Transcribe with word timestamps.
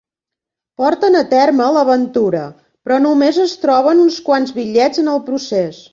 Porten 0.83 1.17
a 1.19 1.21
terme 1.33 1.67
l'aventura, 1.75 2.41
però 2.87 2.99
només 3.07 3.41
es 3.47 3.55
troben 3.67 4.05
uns 4.07 4.19
quants 4.31 4.57
bitllets 4.61 5.05
en 5.07 5.13
el 5.13 5.23
procés. 5.29 5.85